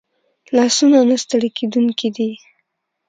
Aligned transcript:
لاسونه 0.55 0.99
نه 1.09 1.15
ستړي 1.23 1.49
کېدونکي 1.57 2.09
دي 2.15 2.31